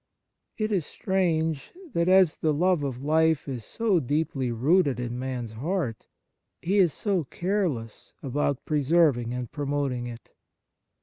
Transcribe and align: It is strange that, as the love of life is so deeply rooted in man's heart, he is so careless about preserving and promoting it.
It 0.57 0.71
is 0.71 0.83
strange 0.83 1.71
that, 1.93 2.09
as 2.09 2.37
the 2.37 2.55
love 2.55 2.81
of 2.81 3.03
life 3.03 3.47
is 3.47 3.63
so 3.63 3.99
deeply 3.99 4.51
rooted 4.51 4.99
in 4.99 5.19
man's 5.19 5.51
heart, 5.51 6.07
he 6.59 6.79
is 6.79 6.91
so 6.91 7.25
careless 7.25 8.15
about 8.23 8.65
preserving 8.65 9.31
and 9.31 9.51
promoting 9.51 10.07
it. 10.07 10.31